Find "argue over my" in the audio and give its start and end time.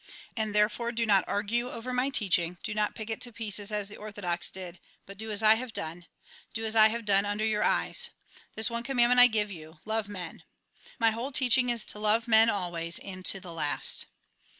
1.27-2.09